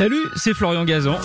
Salut, 0.00 0.30
c'est 0.34 0.54
Florian 0.54 0.86
Gazan. 0.86 1.18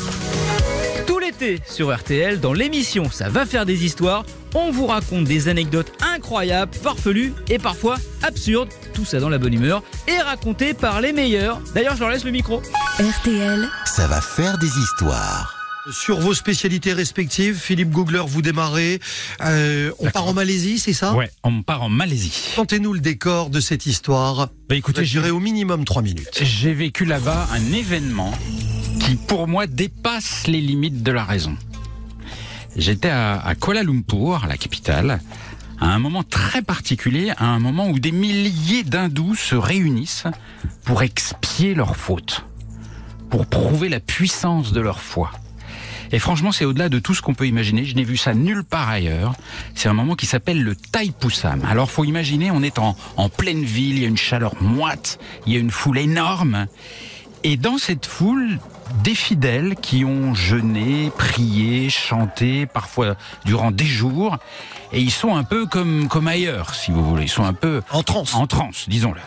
Tout 1.07 1.17
l'été 1.17 1.61
sur 1.65 1.95
RTL, 1.95 2.41
dans 2.41 2.51
l'émission 2.51 3.09
Ça 3.09 3.29
va 3.29 3.45
faire 3.45 3.65
des 3.65 3.85
histoires, 3.85 4.25
on 4.53 4.69
vous 4.69 4.85
raconte 4.85 5.23
des 5.23 5.47
anecdotes 5.47 5.93
incroyables, 6.03 6.73
farfelues 6.73 7.33
et 7.47 7.57
parfois 7.57 7.95
absurdes, 8.21 8.67
tout 8.93 9.05
ça 9.05 9.21
dans 9.21 9.29
la 9.29 9.37
bonne 9.37 9.53
humeur, 9.53 9.81
et 10.09 10.19
racontées 10.19 10.73
par 10.73 10.99
les 10.99 11.13
meilleurs. 11.13 11.61
D'ailleurs, 11.73 11.95
je 11.95 12.01
leur 12.01 12.09
laisse 12.09 12.25
le 12.25 12.31
micro. 12.31 12.61
RTL, 12.99 13.65
Ça 13.85 14.07
va 14.07 14.19
faire 14.19 14.57
des 14.57 14.67
histoires. 14.77 15.55
Sur 15.91 16.19
vos 16.19 16.33
spécialités 16.33 16.93
respectives, 16.93 17.57
Philippe 17.57 17.91
Googler, 17.91 18.23
vous 18.27 18.41
démarrez. 18.41 18.99
Euh, 19.41 19.91
on 19.99 20.09
part 20.09 20.25
en 20.27 20.33
Malaisie, 20.33 20.79
c'est 20.79 20.93
ça? 20.93 21.13
Ouais, 21.13 21.29
on 21.43 21.61
part 21.61 21.83
en 21.83 21.89
Malaisie. 21.89 22.53
Contez-nous 22.55 22.91
le 22.93 22.99
décor 22.99 23.51
de 23.51 23.59
cette 23.59 23.85
histoire. 23.85 24.49
Bah 24.67 24.75
écoutez, 24.75 25.03
duré 25.03 25.29
au 25.29 25.39
minimum 25.39 25.85
3 25.85 26.01
minutes. 26.01 26.41
j'ai 26.41 26.73
vécu 26.73 27.05
là-bas 27.05 27.47
un 27.53 27.71
événement 27.71 28.33
qui, 29.05 29.17
pour 29.17 29.47
moi, 29.47 29.67
dépasse 29.67 30.47
les 30.47 30.59
limites 30.59 31.03
de 31.03 31.11
la 31.11 31.23
raison. 31.23 31.55
J'étais 32.75 33.11
à, 33.11 33.53
Kuala 33.61 33.83
Lumpur, 33.83 34.47
la 34.47 34.57
capitale, 34.57 35.21
à 35.79 35.93
un 35.93 35.99
moment 35.99 36.23
très 36.23 36.63
particulier, 36.63 37.31
à 37.37 37.45
un 37.45 37.59
moment 37.59 37.87
où 37.87 37.99
des 37.99 38.11
milliers 38.11 38.83
d'hindous 38.83 39.35
se 39.35 39.53
réunissent 39.53 40.23
pour 40.85 41.03
expier 41.03 41.75
leurs 41.75 41.95
fautes, 41.95 42.45
pour 43.29 43.45
prouver 43.45 43.89
la 43.89 43.99
puissance 43.99 44.73
de 44.73 44.81
leur 44.81 44.99
foi. 44.99 45.29
Et 46.11 46.17
franchement, 46.17 46.51
c'est 46.51 46.65
au-delà 46.65 46.89
de 46.89 46.97
tout 46.97 47.13
ce 47.13 47.21
qu'on 47.21 47.35
peut 47.35 47.47
imaginer. 47.47 47.85
Je 47.85 47.95
n'ai 47.95 48.03
vu 48.03 48.17
ça 48.17 48.33
nulle 48.33 48.63
part 48.63 48.89
ailleurs. 48.89 49.35
C'est 49.75 49.87
un 49.87 49.93
moment 49.93 50.15
qui 50.15 50.25
s'appelle 50.25 50.63
le 50.63 50.75
Thaipusam. 50.75 51.63
Alors, 51.69 51.91
faut 51.91 52.05
imaginer, 52.05 52.49
on 52.49 52.63
est 52.63 52.79
en, 52.79 52.95
en 53.17 53.29
pleine 53.29 53.63
ville, 53.63 53.97
il 53.97 54.01
y 54.01 54.05
a 54.05 54.07
une 54.07 54.17
chaleur 54.17 54.59
moite, 54.63 55.19
il 55.45 55.53
y 55.53 55.57
a 55.57 55.59
une 55.59 55.71
foule 55.71 55.99
énorme. 55.99 56.65
Et 57.43 57.57
dans 57.57 57.77
cette 57.77 58.07
foule, 58.07 58.59
des 59.03 59.15
fidèles 59.15 59.75
qui 59.75 60.05
ont 60.05 60.33
jeûné, 60.35 61.11
prié, 61.17 61.89
chanté, 61.89 62.65
parfois 62.65 63.15
durant 63.45 63.71
des 63.71 63.85
jours. 63.85 64.37
Et 64.91 65.01
ils 65.01 65.11
sont 65.11 65.35
un 65.35 65.43
peu 65.43 65.65
comme, 65.65 66.07
comme 66.07 66.27
ailleurs, 66.27 66.73
si 66.75 66.91
vous 66.91 67.03
voulez. 67.03 67.23
Ils 67.23 67.29
sont 67.29 67.43
un 67.43 67.53
peu 67.53 67.81
En 67.91 68.03
transe. 68.03 68.33
en 68.35 68.47
transe, 68.47 68.85
disons-le. 68.87 69.19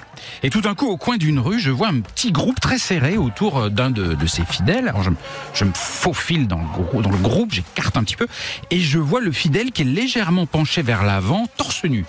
Et 0.43 0.51
tout 0.51 0.61
d'un 0.61 0.75
coup, 0.75 0.87
au 0.87 0.97
coin 0.97 1.17
d'une 1.17 1.39
rue, 1.39 1.59
je 1.61 1.71
vois 1.71 1.89
un 1.89 2.01
petit 2.01 2.33
groupe 2.33 2.61
très 2.61 2.79
serré 2.79 3.17
autour 3.17 3.59
euh, 3.59 3.69
d'un 3.69 3.91
de, 3.91 4.15
de 4.15 4.27
ces 4.27 4.45
fidèles. 4.45 4.89
Alors 4.89 5.03
je, 5.03 5.11
me- 5.11 5.17
je 5.55 5.65
me 5.65 5.73
faufile 5.75 6.47
dans 6.47 6.59
le, 6.59 7.03
dans 7.03 7.11
le 7.11 7.19
groupe, 7.19 7.53
j'écarte 7.53 7.97
un 7.97 8.05
petit 8.05 8.17
peu, 8.17 8.27
et 8.71 8.81
je 8.81 8.99
vois 8.99 9.21
le 9.21 9.33
fidèle 9.33 9.73
qui 9.73 9.83
est 9.83 9.85
légèrement 9.87 10.47
penché 10.47 10.83
vers 10.83 11.03
l'avant, 11.05 11.47
torse 11.57 11.85
nu. 11.85 12.05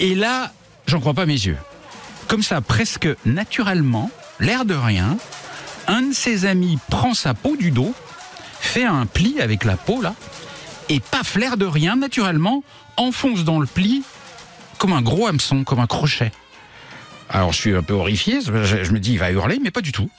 Et 0.00 0.14
là, 0.14 0.50
j'en 0.86 1.00
crois 1.00 1.14
pas 1.14 1.26
mes 1.26 1.32
yeux. 1.34 1.58
Comme 2.28 2.42
ça, 2.42 2.60
presque 2.60 3.08
naturellement, 3.24 4.10
l'air 4.40 4.64
de 4.64 4.74
rien, 4.74 5.16
un 5.86 6.02
de 6.02 6.12
ses 6.12 6.46
amis 6.46 6.78
prend 6.90 7.14
sa 7.14 7.34
peau 7.34 7.56
du 7.56 7.70
dos, 7.70 7.94
fait 8.60 8.84
un 8.84 9.06
pli 9.06 9.40
avec 9.40 9.64
la 9.64 9.76
peau 9.76 10.00
là, 10.00 10.14
et 10.88 11.00
paf, 11.00 11.36
l'air 11.36 11.56
de 11.56 11.66
rien, 11.66 11.96
naturellement, 11.96 12.62
enfonce 12.96 13.44
dans 13.44 13.58
le 13.58 13.66
pli 13.66 14.02
comme 14.78 14.92
un 14.92 15.02
gros 15.02 15.26
hameçon, 15.26 15.64
comme 15.64 15.80
un 15.80 15.86
crochet. 15.86 16.32
Alors 17.28 17.52
je 17.52 17.58
suis 17.58 17.74
un 17.74 17.82
peu 17.82 17.94
horrifié, 17.94 18.40
je, 18.40 18.84
je 18.84 18.92
me 18.92 19.00
dis 19.00 19.12
il 19.12 19.18
va 19.18 19.30
hurler, 19.30 19.58
mais 19.62 19.70
pas 19.70 19.80
du 19.80 19.92
tout. 19.92 20.10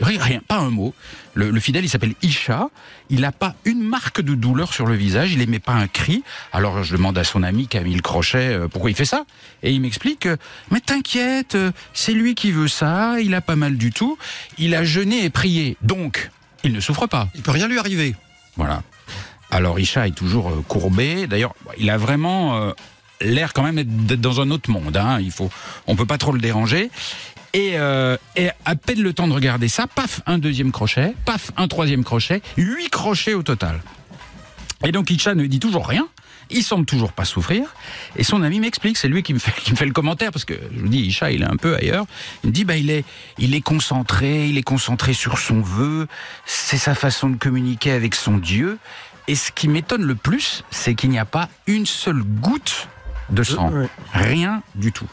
Rien, 0.00 0.40
pas 0.46 0.56
un 0.56 0.70
mot. 0.70 0.94
Le, 1.34 1.50
le 1.50 1.60
fidèle, 1.60 1.84
il 1.84 1.88
s'appelle 1.88 2.14
Isha. 2.22 2.68
Il 3.10 3.20
n'a 3.20 3.32
pas 3.32 3.54
une 3.64 3.82
marque 3.82 4.20
de 4.20 4.34
douleur 4.34 4.72
sur 4.72 4.86
le 4.86 4.94
visage. 4.94 5.32
Il 5.32 5.42
émet 5.42 5.58
pas 5.58 5.74
un 5.74 5.88
cri. 5.88 6.22
Alors 6.52 6.82
je 6.82 6.96
demande 6.96 7.18
à 7.18 7.24
son 7.24 7.42
ami 7.42 7.68
qui 7.68 7.76
a 7.76 7.82
mis 7.82 7.94
le 7.94 8.00
crochet 8.00 8.38
euh, 8.38 8.68
pourquoi 8.68 8.90
il 8.90 8.96
fait 8.96 9.04
ça. 9.04 9.24
Et 9.62 9.72
il 9.72 9.80
m'explique 9.80 10.26
euh, 10.26 10.36
mais 10.70 10.80
t'inquiète, 10.80 11.54
euh, 11.54 11.70
c'est 11.92 12.12
lui 12.12 12.34
qui 12.34 12.50
veut 12.50 12.68
ça. 12.68 13.20
Il 13.20 13.34
a 13.34 13.40
pas 13.40 13.56
mal 13.56 13.76
du 13.76 13.92
tout. 13.92 14.16
Il 14.58 14.74
a 14.74 14.84
jeûné 14.84 15.24
et 15.24 15.30
prié, 15.30 15.76
donc 15.82 16.30
il 16.64 16.72
ne 16.72 16.80
souffre 16.80 17.06
pas. 17.06 17.28
Il 17.34 17.42
peut 17.42 17.50
rien 17.50 17.68
lui 17.68 17.78
arriver. 17.78 18.14
Voilà. 18.56 18.82
Alors 19.50 19.78
Isha 19.80 20.06
est 20.06 20.14
toujours 20.14 20.64
courbé. 20.66 21.26
D'ailleurs, 21.26 21.54
il 21.78 21.90
a 21.90 21.96
vraiment 21.96 22.72
l'air 23.20 23.52
quand 23.52 23.62
même 23.62 23.82
d'être 23.82 24.20
dans 24.20 24.40
un 24.40 24.50
autre 24.50 24.70
monde. 24.70 24.96
Hein. 24.96 25.18
Il 25.20 25.32
faut, 25.32 25.50
on 25.86 25.96
peut 25.96 26.06
pas 26.06 26.18
trop 26.18 26.32
le 26.32 26.40
déranger. 26.40 26.90
Et, 27.52 27.72
euh, 27.74 28.16
et 28.36 28.48
à 28.64 28.76
peine 28.76 29.02
le 29.02 29.12
temps 29.12 29.26
de 29.26 29.32
regarder 29.32 29.68
ça, 29.68 29.86
paf, 29.86 30.20
un 30.26 30.38
deuxième 30.38 30.70
crochet, 30.70 31.14
paf, 31.24 31.50
un 31.56 31.66
troisième 31.68 32.04
crochet, 32.04 32.42
huit 32.56 32.90
crochets 32.90 33.34
au 33.34 33.42
total. 33.42 33.80
Et 34.84 34.92
donc 34.92 35.10
Isha 35.10 35.34
ne 35.34 35.46
dit 35.46 35.58
toujours 35.58 35.86
rien. 35.86 36.06
Il 36.52 36.64
semble 36.64 36.84
toujours 36.84 37.12
pas 37.12 37.24
souffrir. 37.24 37.74
Et 38.16 38.24
son 38.24 38.42
ami 38.42 38.58
m'explique, 38.58 38.96
c'est 38.96 39.08
lui 39.08 39.22
qui 39.22 39.34
me 39.34 39.38
fait, 39.38 39.52
qui 39.62 39.70
me 39.70 39.76
fait 39.76 39.86
le 39.86 39.92
commentaire 39.92 40.32
parce 40.32 40.44
que 40.44 40.54
je 40.74 40.80
vous 40.80 40.88
dis, 40.88 41.00
Isha, 41.00 41.30
il 41.30 41.42
est 41.42 41.46
un 41.46 41.56
peu 41.56 41.76
ailleurs. 41.76 42.06
Il 42.42 42.48
me 42.48 42.52
dit, 42.52 42.64
bah, 42.64 42.76
il 42.76 42.90
est, 42.90 43.04
il 43.38 43.54
est 43.54 43.60
concentré, 43.60 44.48
il 44.48 44.58
est 44.58 44.62
concentré 44.62 45.12
sur 45.12 45.38
son 45.38 45.60
vœu. 45.60 46.08
C'est 46.46 46.78
sa 46.78 46.94
façon 46.94 47.30
de 47.30 47.36
communiquer 47.36 47.92
avec 47.92 48.14
son 48.14 48.38
Dieu. 48.38 48.78
Et 49.28 49.36
ce 49.36 49.52
qui 49.52 49.68
m'étonne 49.68 50.02
le 50.02 50.16
plus, 50.16 50.64
c'est 50.70 50.94
qu'il 50.94 51.10
n'y 51.10 51.18
a 51.18 51.24
pas 51.24 51.48
une 51.68 51.86
seule 51.86 52.22
goutte 52.22 52.88
de 53.30 53.42
sang. 53.42 53.70
Rien 54.12 54.62
du 54.74 54.92
tout. 54.92 55.08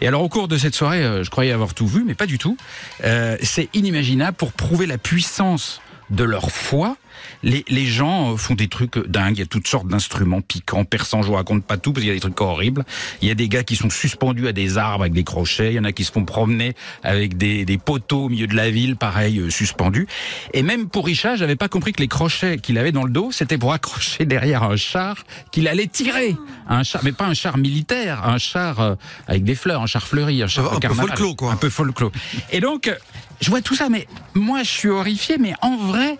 Et 0.00 0.08
alors 0.08 0.22
au 0.22 0.28
cours 0.28 0.48
de 0.48 0.56
cette 0.56 0.74
soirée, 0.74 1.02
euh, 1.02 1.24
je 1.24 1.30
croyais 1.30 1.52
avoir 1.52 1.74
tout 1.74 1.86
vu, 1.86 2.04
mais 2.04 2.14
pas 2.14 2.26
du 2.26 2.38
tout. 2.38 2.56
Euh, 3.04 3.36
c'est 3.42 3.68
inimaginable 3.74 4.36
pour 4.36 4.52
prouver 4.52 4.86
la 4.86 4.98
puissance 4.98 5.80
de 6.10 6.24
leur 6.24 6.50
foi. 6.50 6.96
Les, 7.42 7.64
les 7.68 7.86
gens 7.86 8.32
euh, 8.32 8.36
font 8.36 8.54
des 8.54 8.68
trucs 8.68 8.98
dingues. 9.08 9.36
Il 9.36 9.40
y 9.40 9.42
a 9.42 9.46
toutes 9.46 9.68
sortes 9.68 9.88
d'instruments 9.88 10.40
piquants, 10.40 10.84
perçants. 10.84 11.22
Je 11.22 11.28
vous 11.28 11.34
raconte 11.34 11.64
pas 11.64 11.76
tout 11.76 11.92
parce 11.92 12.02
qu'il 12.02 12.08
y 12.08 12.12
a 12.12 12.14
des 12.14 12.20
trucs 12.20 12.40
horribles. 12.40 12.84
Il 13.22 13.28
y 13.28 13.30
a 13.30 13.34
des 13.34 13.48
gars 13.48 13.62
qui 13.62 13.76
sont 13.76 13.90
suspendus 13.90 14.48
à 14.48 14.52
des 14.52 14.78
arbres 14.78 15.02
avec 15.02 15.12
des 15.12 15.24
crochets. 15.24 15.72
Il 15.72 15.76
y 15.76 15.78
en 15.78 15.84
a 15.84 15.92
qui 15.92 16.04
se 16.04 16.12
font 16.12 16.24
promener 16.24 16.74
avec 17.02 17.36
des, 17.36 17.64
des 17.64 17.78
poteaux 17.78 18.24
au 18.24 18.28
milieu 18.28 18.46
de 18.46 18.54
la 18.54 18.70
ville, 18.70 18.96
pareil, 18.96 19.38
euh, 19.38 19.50
suspendus. 19.50 20.06
Et 20.52 20.62
même 20.62 20.88
pour 20.88 21.06
Richard, 21.06 21.36
j'avais 21.36 21.56
pas 21.56 21.68
compris 21.68 21.92
que 21.92 22.00
les 22.00 22.08
crochets 22.08 22.58
qu'il 22.58 22.78
avait 22.78 22.92
dans 22.92 23.04
le 23.04 23.10
dos, 23.10 23.32
c'était 23.32 23.58
pour 23.58 23.72
accrocher 23.72 24.24
derrière 24.26 24.62
un 24.62 24.76
char 24.76 25.24
qu'il 25.50 25.68
allait 25.68 25.86
tirer. 25.86 26.36
Un 26.68 26.82
char, 26.82 27.02
mais 27.04 27.12
pas 27.12 27.26
un 27.26 27.34
char 27.34 27.58
militaire, 27.58 28.26
un 28.26 28.38
char 28.38 28.80
euh, 28.80 28.94
avec 29.26 29.44
des 29.44 29.54
fleurs, 29.54 29.82
un 29.82 29.86
char 29.86 30.06
fleuri, 30.06 30.42
un 30.42 30.46
char 30.46 30.72
Un 30.74 30.80
peu 30.80 30.94
folklore, 30.94 31.36
quoi. 31.36 31.52
Un 31.52 31.56
peu 31.56 31.70
folklore. 31.70 32.12
Et 32.50 32.60
donc, 32.60 32.88
euh, 32.88 32.94
je 33.40 33.50
vois 33.50 33.60
tout 33.60 33.74
ça, 33.74 33.88
mais 33.88 34.06
moi, 34.34 34.62
je 34.62 34.70
suis 34.70 34.88
horrifié, 34.88 35.36
mais 35.38 35.54
en 35.62 35.76
vrai, 35.76 36.18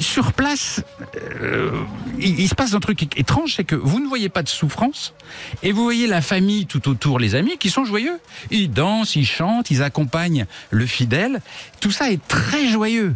sur 0.00 0.32
place, 0.32 0.82
euh, 1.40 1.70
il, 2.18 2.40
il 2.40 2.48
se 2.48 2.54
passe 2.54 2.74
un 2.74 2.80
truc 2.80 3.16
étrange, 3.18 3.54
c'est 3.56 3.64
que 3.64 3.76
vous 3.76 4.00
ne 4.00 4.06
voyez 4.06 4.28
pas 4.28 4.42
de 4.42 4.48
souffrance, 4.48 5.14
et 5.62 5.72
vous 5.72 5.82
voyez 5.82 6.06
la 6.06 6.20
famille 6.20 6.66
tout 6.66 6.88
autour, 6.88 7.18
les 7.18 7.34
amis, 7.34 7.58
qui 7.58 7.70
sont 7.70 7.84
joyeux. 7.84 8.18
Ils 8.50 8.70
dansent, 8.70 9.16
ils 9.16 9.26
chantent, 9.26 9.70
ils 9.70 9.82
accompagnent 9.82 10.46
le 10.70 10.86
fidèle. 10.86 11.40
Tout 11.80 11.90
ça 11.90 12.10
est 12.10 12.26
très 12.26 12.68
joyeux. 12.68 13.14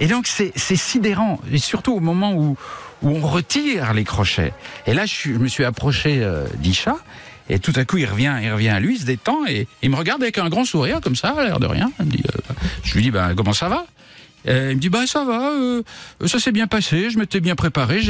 Et 0.00 0.06
donc, 0.06 0.26
c'est 0.26 0.52
sidérant, 0.76 1.40
et 1.52 1.58
surtout 1.58 1.92
au 1.92 2.00
moment 2.00 2.32
où, 2.32 2.56
où 3.02 3.08
on 3.08 3.20
retire 3.20 3.94
les 3.94 4.04
crochets. 4.04 4.52
Et 4.86 4.94
là, 4.94 5.06
je, 5.06 5.32
je 5.32 5.38
me 5.38 5.48
suis 5.48 5.64
approché 5.64 6.22
euh, 6.22 6.46
d'Isha, 6.58 6.96
et 7.48 7.58
tout 7.58 7.72
à 7.76 7.84
coup, 7.84 7.96
il 7.96 8.06
revient, 8.06 8.36
il 8.42 8.52
revient 8.52 8.68
à 8.68 8.78
lui, 8.78 8.94
il 8.94 9.00
se 9.00 9.06
détend, 9.06 9.46
et 9.46 9.66
il 9.82 9.90
me 9.90 9.96
regarde 9.96 10.22
avec 10.22 10.38
un 10.38 10.48
grand 10.48 10.64
sourire, 10.64 11.00
comme 11.00 11.16
ça, 11.16 11.30
à 11.30 11.44
l'air 11.44 11.58
de 11.58 11.66
rien. 11.66 11.90
Euh, 12.00 12.04
je 12.84 12.94
lui 12.94 13.02
dis, 13.02 13.10
ben, 13.10 13.34
comment 13.34 13.52
ça 13.52 13.68
va? 13.68 13.86
Il 14.46 14.52
me 14.52 14.74
dit, 14.74 14.88
bah 14.88 15.06
ça 15.06 15.24
va, 15.24 15.50
euh, 15.50 15.82
ça 16.26 16.38
s'est 16.38 16.52
bien 16.52 16.66
passé, 16.66 17.10
je 17.10 17.18
m'étais 17.18 17.40
bien 17.40 17.54
préparé, 17.56 18.00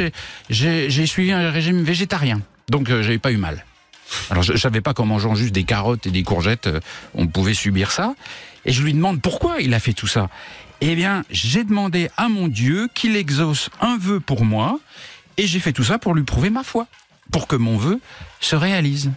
j'ai- 0.50 1.06
suivi 1.06 1.32
un 1.32 1.50
régime 1.50 1.82
végétarien, 1.82 2.40
donc 2.68 2.90
euh, 2.90 3.02
j'avais 3.02 3.18
pas 3.18 3.32
eu 3.32 3.36
mal. 3.38 3.64
Alors 4.30 4.42
je, 4.42 4.52
je 4.54 4.58
savais 4.58 4.80
pas 4.80 4.94
qu'en 4.94 5.04
mangeant 5.06 5.34
juste 5.34 5.52
des 5.52 5.64
carottes 5.64 6.06
et 6.06 6.10
des 6.10 6.22
courgettes, 6.22 6.66
euh, 6.66 6.80
on 7.14 7.26
pouvait 7.26 7.54
subir 7.54 7.90
ça. 7.90 8.14
Et 8.64 8.72
je 8.72 8.82
lui 8.82 8.92
demande 8.92 9.20
pourquoi 9.22 9.60
il 9.60 9.72
a 9.74 9.80
fait 9.80 9.92
tout 9.94 10.06
ça. 10.06 10.28
Eh 10.80 10.94
bien, 10.94 11.24
j'ai 11.30 11.64
demandé 11.64 12.10
à 12.16 12.28
mon 12.28 12.48
Dieu 12.48 12.88
qu'il 12.94 13.16
exauce 13.16 13.70
un 13.80 13.96
vœu 13.98 14.20
pour 14.20 14.44
moi, 14.44 14.78
et 15.36 15.46
j'ai 15.46 15.60
fait 15.60 15.72
tout 15.72 15.84
ça 15.84 15.98
pour 15.98 16.14
lui 16.14 16.22
prouver 16.24 16.50
ma 16.50 16.62
foi, 16.62 16.86
pour 17.32 17.46
que 17.48 17.56
mon 17.56 17.76
vœu 17.76 18.00
se 18.40 18.54
réalise. 18.56 19.10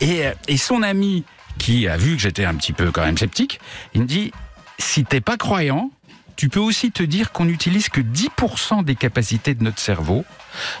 Et, 0.00 0.26
euh, 0.26 0.32
et 0.48 0.56
son 0.56 0.82
ami, 0.82 1.24
qui 1.58 1.86
a 1.88 1.96
vu 1.96 2.16
que 2.16 2.22
j'étais 2.22 2.44
un 2.44 2.54
petit 2.54 2.72
peu 2.72 2.90
quand 2.90 3.04
même 3.04 3.18
sceptique, 3.18 3.60
il 3.94 4.02
me 4.02 4.06
dit, 4.06 4.32
si 4.78 5.04
t'es 5.04 5.20
pas 5.20 5.36
croyant, 5.36 5.90
tu 6.40 6.48
peux 6.48 6.60
aussi 6.60 6.90
te 6.90 7.02
dire 7.02 7.32
qu'on 7.32 7.44
n'utilise 7.44 7.90
que 7.90 8.00
10% 8.00 8.82
des 8.82 8.94
capacités 8.94 9.54
de 9.54 9.62
notre 9.62 9.78
cerveau. 9.78 10.24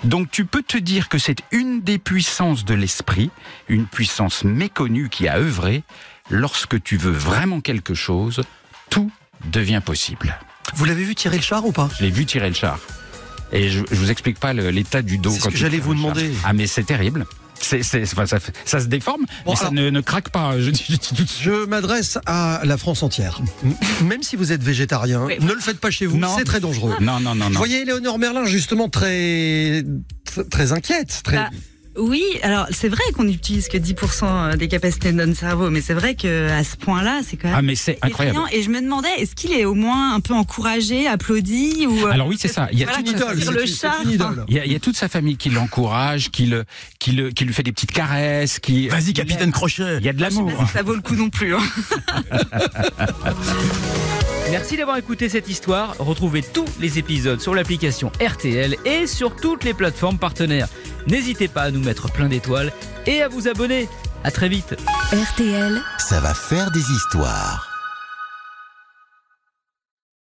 Donc 0.04 0.30
tu 0.30 0.46
peux 0.46 0.62
te 0.62 0.78
dire 0.78 1.10
que 1.10 1.18
c'est 1.18 1.42
une 1.50 1.82
des 1.82 1.98
puissances 1.98 2.64
de 2.64 2.72
l'esprit, 2.72 3.28
une 3.68 3.84
puissance 3.84 4.42
méconnue 4.42 5.10
qui 5.10 5.28
a 5.28 5.36
œuvré. 5.36 5.82
Lorsque 6.30 6.82
tu 6.82 6.96
veux 6.96 7.10
vraiment 7.10 7.60
quelque 7.60 7.92
chose, 7.92 8.40
tout 8.88 9.10
devient 9.52 9.82
possible. 9.84 10.38
Vous 10.76 10.86
l'avez 10.86 11.04
vu 11.04 11.14
tirer 11.14 11.36
le 11.36 11.42
char 11.42 11.66
ou 11.66 11.72
pas? 11.72 11.90
Je 11.98 12.04
l'ai 12.04 12.10
vu 12.10 12.24
tirer 12.24 12.48
le 12.48 12.54
char. 12.54 12.78
Et 13.52 13.68
je, 13.68 13.82
je 13.90 13.96
vous 13.96 14.10
explique 14.10 14.40
pas 14.40 14.54
l'état 14.54 15.02
du 15.02 15.18
dos. 15.18 15.28
C'est 15.30 15.40
ce 15.40 15.48
que 15.50 15.56
j'allais 15.58 15.78
vous 15.78 15.94
demander. 15.94 16.32
Ah 16.42 16.54
mais 16.54 16.66
c'est 16.66 16.84
terrible. 16.84 17.26
C'est, 17.60 17.82
c'est, 17.82 18.02
enfin, 18.02 18.24
ça, 18.64 18.80
se 18.80 18.86
déforme, 18.86 19.26
Bon, 19.44 19.52
mais 19.52 19.56
ça 19.56 19.70
ne, 19.70 19.90
ne 19.90 20.00
craque 20.00 20.30
pas. 20.30 20.58
Je 20.58 20.70
dis, 20.70 20.82
je 20.88 20.92
dis 20.92 20.98
tout 20.98 21.14
de 21.14 21.18
suite. 21.28 21.36
Je 21.42 21.66
m'adresse 21.66 22.18
à 22.26 22.62
la 22.64 22.76
France 22.76 23.02
entière. 23.02 23.40
Même 24.02 24.22
si 24.22 24.34
vous 24.36 24.50
êtes 24.52 24.62
végétarien, 24.62 25.24
Oui. 25.26 25.36
ne 25.40 25.52
le 25.52 25.60
faites 25.60 25.78
pas 25.78 25.90
chez 25.90 26.06
vous, 26.06 26.16
Non. 26.16 26.34
c'est 26.36 26.44
très 26.44 26.60
dangereux. 26.60 26.94
Non, 27.00 27.20
non, 27.20 27.34
non, 27.34 27.46
Je 27.48 27.52
non. 27.52 27.58
voyais 27.58 27.82
Éléonore 27.82 28.18
Merlin 28.18 28.44
justement 28.46 28.88
très 28.88 29.84
très, 30.24 30.44
très 30.44 30.72
inquiète. 30.72 31.20
Très... 31.22 31.36
Bah, 31.36 31.50
Oui, 31.96 32.22
alors 32.42 32.66
c'est 32.70 32.88
vrai 32.88 33.02
qu'on 33.16 33.24
n'utilise 33.24 33.66
que 33.68 33.76
10% 33.76 34.56
des 34.56 34.68
capacités 34.68 35.10
de 35.10 35.16
notre 35.16 35.36
cerveau, 35.38 35.70
mais 35.70 35.80
c'est 35.80 35.92
vrai 35.94 36.14
qu'à 36.14 36.62
ce 36.62 36.76
point-là, 36.76 37.20
c'est 37.28 37.36
quand 37.36 37.48
même 37.48 37.56
Ah, 37.58 37.62
mais 37.62 37.74
c'est 37.74 37.98
incroyable. 38.02 38.38
effrayant. 38.38 38.58
Et 38.58 38.62
je 38.62 38.70
me 38.70 38.80
demandais, 38.80 39.08
est-ce 39.18 39.34
qu'il 39.34 39.52
est 39.52 39.64
au 39.64 39.74
moins 39.74 40.14
un 40.14 40.20
peu 40.20 40.32
encouragé, 40.34 41.08
applaudi 41.08 41.86
ou 41.88 42.06
euh, 42.06 42.10
Alors 42.12 42.28
oui, 42.28 42.36
c'est 42.38 42.48
ça. 42.48 42.68
Il 42.72 42.78
y 42.78 42.84
a 42.84 42.86
voilà, 42.86 43.02
toute 43.02 43.50
le 43.54 43.66
chat. 43.66 43.94
une 44.04 44.10
idole. 44.12 44.44
Il 44.48 44.54
y, 44.54 44.60
a, 44.60 44.64
il 44.66 44.72
y 44.72 44.76
a 44.76 44.80
toute 44.80 44.96
sa 44.96 45.08
famille 45.08 45.36
qui 45.36 45.50
l'encourage, 45.50 46.30
qui, 46.30 46.46
le, 46.46 46.64
qui, 47.00 47.10
le, 47.12 47.30
qui 47.32 47.44
lui 47.44 47.52
fait 47.52 47.64
des 47.64 47.72
petites 47.72 47.92
caresses, 47.92 48.60
qui. 48.60 48.86
Vas-y, 48.88 49.12
capitaine 49.12 49.50
Crochet. 49.50 49.98
Il 49.98 50.04
y 50.04 50.08
a 50.08 50.12
de 50.12 50.20
l'amour. 50.20 50.52
Si 50.66 50.72
ça 50.72 50.82
vaut 50.82 50.94
le 50.94 51.02
coup 51.02 51.16
non 51.16 51.28
plus. 51.28 51.54
hein. 51.56 51.60
Merci 54.50 54.76
d'avoir 54.76 54.96
écouté 54.96 55.28
cette 55.28 55.48
histoire. 55.48 55.94
Retrouvez 55.98 56.42
tous 56.42 56.64
les 56.80 56.98
épisodes 56.98 57.40
sur 57.40 57.54
l'application 57.54 58.10
RTL 58.24 58.76
et 58.84 59.06
sur 59.06 59.36
toutes 59.36 59.62
les 59.64 59.74
plateformes 59.74 60.18
partenaires. 60.18 60.68
N'hésitez 61.06 61.48
pas 61.48 61.62
à 61.62 61.70
nous 61.70 61.80
mettre 61.80 62.10
plein 62.12 62.28
d'étoiles 62.28 62.72
et 63.06 63.22
à 63.22 63.28
vous 63.28 63.48
abonner. 63.48 63.88
À 64.24 64.30
très 64.30 64.48
vite. 64.48 64.76
RTL. 65.12 65.80
Ça 65.98 66.20
va 66.20 66.34
faire 66.34 66.70
des 66.70 66.80
histoires. 66.80 67.69